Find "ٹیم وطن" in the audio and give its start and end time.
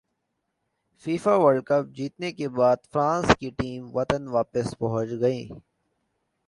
3.57-4.27